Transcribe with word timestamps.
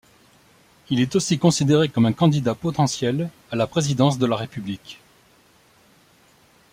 Il 0.89 0.99
est 0.99 1.15
aussi 1.15 1.37
considéré 1.37 1.87
comme 1.87 2.07
un 2.07 2.11
candidat 2.11 2.55
potentiel 2.55 3.29
à 3.51 3.55
la 3.55 3.67
Présidence 3.67 4.17
de 4.17 4.25
la 4.25 4.35
République. 4.35 4.99